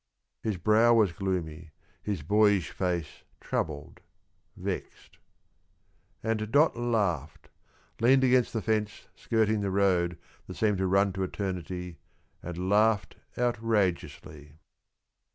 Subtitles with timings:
[0.41, 1.69] His brow was gloomy,
[2.01, 3.99] his boyish face troubled,
[4.57, 5.19] vexed.
[6.23, 7.49] And Dot laughed.
[7.99, 10.17] Leaned against the fence skirting the road
[10.47, 11.99] that seemed to run to eternity,
[12.41, 14.55] and laughed outrageously.